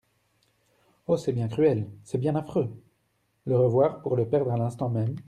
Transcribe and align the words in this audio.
Oh! 1.05 1.15
c'est 1.15 1.31
bien 1.31 1.47
cruel! 1.47 1.87
c'est 2.03 2.17
bien 2.17 2.33
affreux! 2.33 2.71
Le 3.45 3.55
revoir 3.55 4.01
pour 4.01 4.15
le 4.15 4.27
perdre 4.27 4.51
à 4.51 4.57
l'instant 4.57 4.89
même. 4.89 5.13